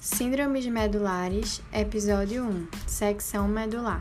Síndromes 0.00 0.64
medulares, 0.64 1.60
episódio 1.70 2.42
1, 2.42 2.68
secção 2.86 3.46
medular. 3.46 4.00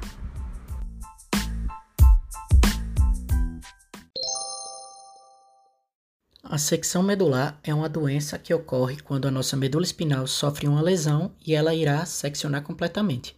A 6.42 6.58
secção 6.58 7.04
medular 7.04 7.60
é 7.62 7.74
uma 7.74 7.90
doença 7.90 8.40
que 8.40 8.54
ocorre 8.54 9.02
quando 9.02 9.28
a 9.28 9.32
nossa 9.32 9.58
medula 9.58 9.84
espinal 9.84 10.26
sofre 10.26 10.70
uma 10.70 10.82
lesão 10.82 11.34
e 11.46 11.54
ela 11.54 11.76
irá 11.76 12.06
seccionar 12.06 12.64
completamente. 12.64 13.36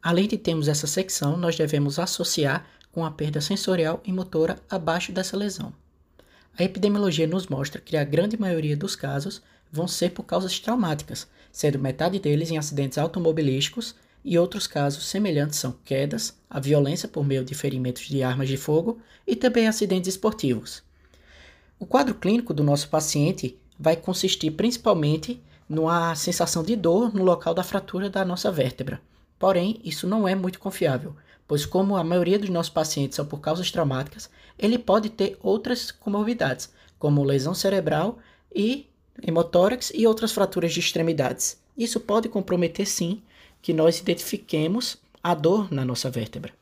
Além 0.00 0.28
de 0.28 0.38
termos 0.38 0.68
essa 0.68 0.86
secção, 0.86 1.36
nós 1.36 1.56
devemos 1.56 1.98
associar 1.98 2.64
com 2.92 3.04
a 3.04 3.10
perda 3.10 3.40
sensorial 3.40 4.00
e 4.04 4.12
motora 4.12 4.62
abaixo 4.70 5.10
dessa 5.10 5.36
lesão. 5.36 5.74
A 6.56 6.62
epidemiologia 6.62 7.26
nos 7.26 7.48
mostra 7.48 7.80
que 7.80 7.96
a 7.96 8.04
grande 8.04 8.38
maioria 8.38 8.76
dos 8.76 8.94
casos 8.94 9.42
vão 9.74 9.88
ser 9.88 10.10
por 10.10 10.22
causas 10.22 10.60
traumáticas, 10.60 11.26
sendo 11.50 11.80
metade 11.80 12.20
deles 12.20 12.48
em 12.48 12.56
acidentes 12.56 12.96
automobilísticos 12.96 13.96
e 14.24 14.38
outros 14.38 14.68
casos 14.68 15.06
semelhantes 15.06 15.58
são 15.58 15.74
quedas, 15.84 16.38
a 16.48 16.60
violência 16.60 17.08
por 17.08 17.26
meio 17.26 17.44
de 17.44 17.56
ferimentos 17.56 18.04
de 18.04 18.22
armas 18.22 18.48
de 18.48 18.56
fogo 18.56 19.00
e 19.26 19.34
também 19.34 19.66
acidentes 19.66 20.10
esportivos. 20.10 20.80
O 21.76 21.84
quadro 21.84 22.14
clínico 22.14 22.54
do 22.54 22.62
nosso 22.62 22.88
paciente 22.88 23.58
vai 23.76 23.96
consistir 23.96 24.52
principalmente 24.52 25.42
numa 25.68 26.14
sensação 26.14 26.62
de 26.62 26.76
dor 26.76 27.12
no 27.12 27.24
local 27.24 27.52
da 27.52 27.64
fratura 27.64 28.08
da 28.08 28.24
nossa 28.24 28.52
vértebra. 28.52 29.00
Porém, 29.40 29.80
isso 29.82 30.06
não 30.06 30.28
é 30.28 30.36
muito 30.36 30.60
confiável, 30.60 31.16
pois 31.48 31.66
como 31.66 31.96
a 31.96 32.04
maioria 32.04 32.38
dos 32.38 32.48
nossos 32.48 32.70
pacientes 32.70 33.16
são 33.16 33.26
por 33.26 33.40
causas 33.40 33.72
traumáticas, 33.72 34.30
ele 34.56 34.78
pode 34.78 35.10
ter 35.10 35.36
outras 35.42 35.90
comorbidades, 35.90 36.72
como 36.96 37.24
lesão 37.24 37.54
cerebral 37.54 38.20
e 38.54 38.88
hemotórax 39.22 39.92
e 39.94 40.06
outras 40.06 40.32
fraturas 40.32 40.72
de 40.72 40.80
extremidades. 40.80 41.60
Isso 41.76 42.00
pode 42.00 42.28
comprometer 42.28 42.86
sim 42.86 43.22
que 43.60 43.72
nós 43.72 43.98
identifiquemos 43.98 44.98
a 45.22 45.34
dor 45.34 45.72
na 45.72 45.84
nossa 45.84 46.10
vértebra. 46.10 46.52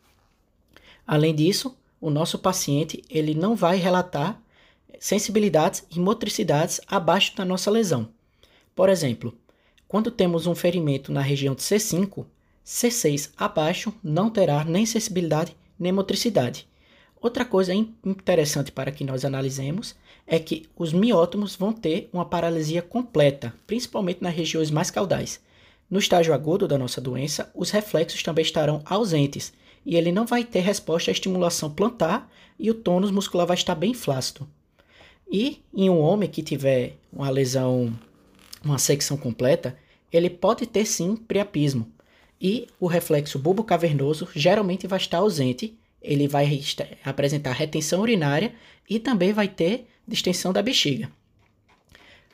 Além 1.07 1.35
disso, 1.35 1.77
o 2.01 2.11
nosso 2.11 2.39
paciente 2.39 3.03
ele 3.11 3.35
não 3.35 3.57
vai 3.57 3.77
relatar 3.77 4.41
sensibilidades 4.99 5.85
e 5.91 5.99
motricidades 5.99 6.81
abaixo 6.87 7.37
da 7.37 7.45
nossa 7.45 7.71
lesão. 7.71 8.09
Por 8.75 8.89
exemplo, 8.89 9.37
quando 9.89 10.11
temos 10.11 10.47
um 10.47 10.55
ferimento 10.55 11.13
na 11.13 11.21
região 11.21 11.55
de 11.55 11.63
C5, 11.63 12.25
C6 12.65 13.31
abaixo 13.37 13.93
não 14.03 14.31
terá 14.31 14.65
nem 14.65 14.87
sensibilidade 14.87 15.57
nem 15.79 15.93
motricidade. 15.93 16.69
Outra 17.23 17.45
coisa 17.45 17.73
interessante 17.73 18.73
para 18.73 18.91
que 18.91 19.05
nós 19.05 19.25
analisemos 19.25 19.95
é 20.27 20.41
que 20.41 20.67
os 20.77 20.93
miótomos 20.93 21.55
vão 21.55 21.73
ter 21.73 22.11
uma 22.13 22.25
paralisia 22.25 22.83
completa, 22.83 23.55
principalmente 23.65 24.21
nas 24.21 24.35
regiões 24.35 24.73
mais 24.73 24.91
caudais. 24.91 25.41
No 25.89 26.01
estágio 26.01 26.35
agudo 26.35 26.67
da 26.67 26.77
nossa 26.77 27.01
doença, 27.01 27.49
os 27.55 27.71
reflexos 27.71 28.25
também 28.25 28.43
estarão 28.43 28.83
ausentes 28.85 29.53
e 29.87 29.95
ele 29.95 30.11
não 30.11 30.27
vai 30.27 30.43
ter 30.43 30.61
resposta 30.61 31.11
à 31.11 31.13
estimulação 31.13 31.71
plantar 31.71 32.29
e 32.59 32.69
o 32.69 32.75
tônus 32.75 33.13
muscular 33.13 33.47
vai 33.47 33.57
estar 33.57 33.77
bem 33.77 33.95
flácido. 33.95 34.49
E 35.31 35.63
em 35.73 35.89
um 35.89 36.01
homem 36.01 36.29
que 36.29 36.43
tiver 36.43 36.97
uma 37.13 37.31
lesão, 37.31 37.97
uma 38.65 38.79
secção 38.79 39.17
completa, 39.17 39.77
ele 40.13 40.29
pode 40.29 40.67
ter 40.67 40.85
sim 40.87 41.15
priapismo. 41.15 41.87
E 42.41 42.67
o 42.81 42.89
reflexo 42.89 43.39
bulbo 43.39 43.63
cavernoso 43.63 44.29
geralmente 44.35 44.89
vai 44.89 44.99
estar 44.99 45.19
ausente, 45.19 45.79
ele 46.03 46.27
vai 46.27 46.61
apresentar 47.05 47.53
retenção 47.53 48.01
urinária 48.01 48.55
e 48.89 48.99
também 48.99 49.33
vai 49.33 49.49
ter 49.49 49.89
distensão 50.07 50.53
da 50.53 50.61
bexiga. 50.61 51.11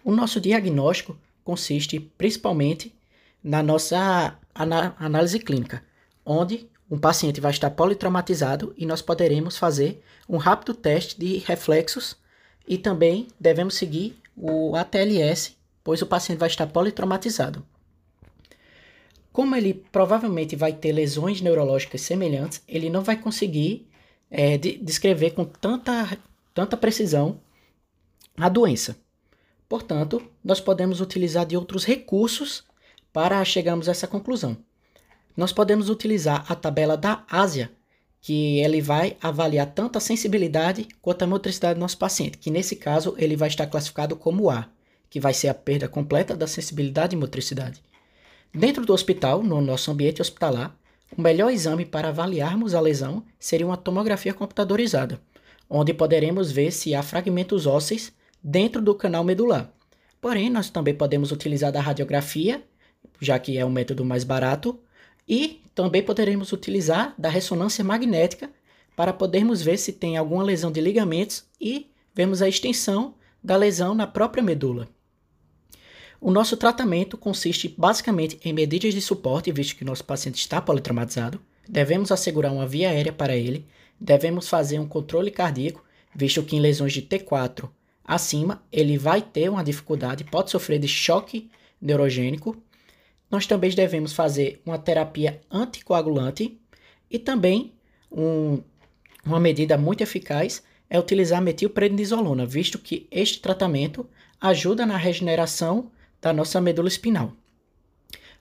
O 0.02 0.12
nosso 0.12 0.40
diagnóstico 0.40 1.16
consiste 1.44 2.00
principalmente 2.00 2.94
na 3.42 3.62
nossa 3.62 4.38
análise 4.54 5.38
clínica, 5.38 5.82
onde 6.24 6.68
um 6.90 6.98
paciente 6.98 7.40
vai 7.40 7.50
estar 7.50 7.70
politraumatizado 7.70 8.74
e 8.76 8.86
nós 8.86 9.02
poderemos 9.02 9.58
fazer 9.58 10.02
um 10.28 10.38
rápido 10.38 10.74
teste 10.74 11.18
de 11.18 11.38
reflexos 11.38 12.16
e 12.66 12.78
também 12.78 13.28
devemos 13.38 13.74
seguir 13.74 14.16
o 14.36 14.74
ATLS, 14.74 15.56
pois 15.84 16.00
o 16.00 16.06
paciente 16.06 16.38
vai 16.38 16.48
estar 16.48 16.66
politraumatizado. 16.66 17.64
Como 19.38 19.54
ele 19.54 19.72
provavelmente 19.92 20.56
vai 20.56 20.72
ter 20.72 20.90
lesões 20.90 21.40
neurológicas 21.40 22.00
semelhantes, 22.00 22.60
ele 22.66 22.90
não 22.90 23.04
vai 23.04 23.16
conseguir 23.16 23.86
é, 24.28 24.58
descrever 24.58 25.30
com 25.30 25.44
tanta, 25.44 26.18
tanta 26.52 26.76
precisão 26.76 27.40
a 28.36 28.48
doença. 28.48 28.96
Portanto, 29.68 30.20
nós 30.42 30.60
podemos 30.60 31.00
utilizar 31.00 31.46
de 31.46 31.56
outros 31.56 31.84
recursos 31.84 32.64
para 33.12 33.44
chegarmos 33.44 33.86
a 33.86 33.92
essa 33.92 34.08
conclusão. 34.08 34.56
Nós 35.36 35.52
podemos 35.52 35.88
utilizar 35.88 36.44
a 36.50 36.56
tabela 36.56 36.96
da 36.96 37.24
Ásia, 37.30 37.70
que 38.20 38.58
ele 38.58 38.80
vai 38.80 39.16
avaliar 39.22 39.72
tanto 39.72 39.98
a 39.98 40.00
sensibilidade 40.00 40.88
quanto 41.00 41.22
a 41.22 41.28
motricidade 41.28 41.74
do 41.74 41.80
nosso 41.80 41.96
paciente, 41.96 42.38
que 42.38 42.50
nesse 42.50 42.74
caso 42.74 43.14
ele 43.16 43.36
vai 43.36 43.46
estar 43.46 43.68
classificado 43.68 44.16
como 44.16 44.50
A, 44.50 44.68
que 45.08 45.20
vai 45.20 45.32
ser 45.32 45.46
a 45.46 45.54
perda 45.54 45.86
completa 45.86 46.34
da 46.34 46.48
sensibilidade 46.48 47.14
e 47.14 47.18
motricidade. 47.20 47.80
Dentro 48.52 48.84
do 48.84 48.92
hospital, 48.92 49.42
no 49.42 49.60
nosso 49.60 49.90
ambiente 49.90 50.22
hospitalar, 50.22 50.74
o 51.16 51.20
melhor 51.20 51.50
exame 51.50 51.84
para 51.84 52.08
avaliarmos 52.08 52.74
a 52.74 52.80
lesão 52.80 53.22
seria 53.38 53.66
uma 53.66 53.76
tomografia 53.76 54.32
computadorizada, 54.32 55.20
onde 55.68 55.92
poderemos 55.92 56.50
ver 56.50 56.70
se 56.70 56.94
há 56.94 57.02
fragmentos 57.02 57.66
ósseos 57.66 58.12
dentro 58.42 58.80
do 58.80 58.94
canal 58.94 59.22
medular. 59.22 59.70
Porém, 60.20 60.50
nós 60.50 60.70
também 60.70 60.94
podemos 60.94 61.30
utilizar 61.30 61.70
da 61.70 61.80
radiografia, 61.80 62.62
já 63.20 63.38
que 63.38 63.58
é 63.58 63.64
o 63.64 63.70
método 63.70 64.04
mais 64.04 64.24
barato, 64.24 64.78
e 65.28 65.60
também 65.74 66.02
poderemos 66.02 66.52
utilizar 66.52 67.14
da 67.18 67.28
ressonância 67.28 67.84
magnética 67.84 68.50
para 68.96 69.12
podermos 69.12 69.62
ver 69.62 69.78
se 69.78 69.92
tem 69.92 70.16
alguma 70.16 70.42
lesão 70.42 70.72
de 70.72 70.80
ligamentos 70.80 71.44
e 71.60 71.90
vemos 72.14 72.42
a 72.42 72.48
extensão 72.48 73.14
da 73.44 73.56
lesão 73.56 73.94
na 73.94 74.06
própria 74.06 74.42
medula. 74.42 74.88
O 76.20 76.32
nosso 76.32 76.56
tratamento 76.56 77.16
consiste 77.16 77.72
basicamente 77.78 78.40
em 78.44 78.52
medidas 78.52 78.92
de 78.92 79.00
suporte, 79.00 79.52
visto 79.52 79.76
que 79.76 79.84
nosso 79.84 80.04
paciente 80.04 80.36
está 80.36 80.60
politraumatizado. 80.60 81.40
Devemos 81.68 82.10
assegurar 82.10 82.52
uma 82.52 82.66
via 82.66 82.90
aérea 82.90 83.12
para 83.12 83.36
ele. 83.36 83.64
Devemos 84.00 84.48
fazer 84.48 84.80
um 84.80 84.88
controle 84.88 85.30
cardíaco, 85.30 85.84
visto 86.14 86.42
que 86.42 86.56
em 86.56 86.60
lesões 86.60 86.92
de 86.92 87.02
T4 87.02 87.68
acima, 88.04 88.62
ele 88.72 88.96
vai 88.96 89.22
ter 89.22 89.48
uma 89.48 89.62
dificuldade, 89.62 90.24
pode 90.24 90.50
sofrer 90.50 90.78
de 90.78 90.88
choque 90.88 91.50
neurogênico. 91.80 92.56
Nós 93.30 93.46
também 93.46 93.70
devemos 93.70 94.12
fazer 94.12 94.60
uma 94.66 94.78
terapia 94.78 95.40
anticoagulante 95.50 96.58
e 97.10 97.18
também 97.18 97.74
um, 98.10 98.60
uma 99.24 99.38
medida 99.38 99.76
muito 99.76 100.00
eficaz 100.00 100.62
é 100.90 100.98
utilizar 100.98 101.42
metilprednisolona, 101.42 102.46
visto 102.46 102.78
que 102.78 103.06
este 103.10 103.40
tratamento 103.40 104.08
ajuda 104.40 104.86
na 104.86 104.96
regeneração 104.96 105.90
da 106.20 106.32
nossa 106.32 106.60
medula 106.60 106.88
espinal. 106.88 107.32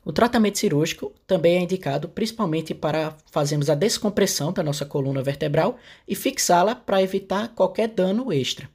O 0.03 0.13
tratamento 0.13 0.57
cirúrgico 0.57 1.11
também 1.27 1.57
é 1.57 1.61
indicado 1.61 2.07
principalmente 2.07 2.73
para 2.73 3.15
fazermos 3.29 3.69
a 3.69 3.75
descompressão 3.75 4.53
da 4.53 4.63
nossa 4.63 4.85
coluna 4.85 5.21
vertebral 5.21 5.77
e 6.07 6.15
fixá-la 6.15 6.73
para 6.73 7.01
evitar 7.01 7.49
qualquer 7.49 7.89
dano 7.89 8.31
extra. 8.31 8.69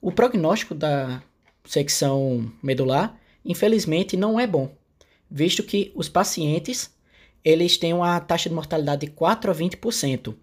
O 0.00 0.12
prognóstico 0.12 0.74
da 0.74 1.22
secção 1.64 2.52
medular, 2.62 3.18
infelizmente, 3.44 4.16
não 4.16 4.38
é 4.38 4.46
bom, 4.46 4.70
visto 5.30 5.62
que 5.62 5.92
os 5.94 6.08
pacientes 6.08 6.90
eles 7.44 7.78
têm 7.78 7.94
uma 7.94 8.20
taxa 8.20 8.48
de 8.50 8.54
mortalidade 8.54 9.06
de 9.06 9.12
4 9.12 9.50
a 9.50 9.54
20%. 9.54 10.34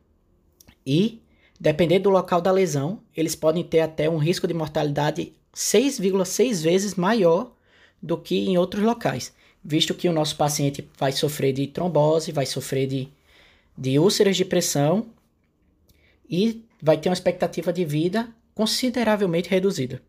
E, 0.86 1.22
dependendo 1.60 2.06
do 2.06 2.10
local 2.10 2.42
da 2.42 2.52
lesão, 2.52 3.02
eles 3.16 3.36
podem 3.36 3.64
ter 3.64 3.82
até 3.82 4.10
um 4.10 4.18
risco 4.18 4.48
de 4.48 4.54
mortalidade 4.56 5.34
6,6 5.56 6.62
vezes 6.62 6.96
maior 6.96 7.52
do 8.02 8.18
que 8.18 8.38
em 8.38 8.58
outros 8.58 8.84
locais, 8.84 9.34
visto 9.64 9.94
que 9.94 10.10
o 10.10 10.14
nosso 10.14 10.36
paciente 10.36 10.88
vai 10.98 11.12
sofrer 11.12 11.54
de 11.54 11.66
trombose, 11.68 12.32
vai 12.32 12.46
sofrer 12.46 12.86
de, 12.88 13.08
de 13.78 13.98
úlceras 13.98 14.36
de 14.36 14.44
pressão 14.44 15.08
e 16.30 16.64
vai 16.82 16.98
ter 16.98 17.10
uma 17.10 17.14
expectativa 17.14 17.72
de 17.72 17.86
vida 17.86 18.30
consideravelmente 18.54 19.50
reduzida. 19.50 20.02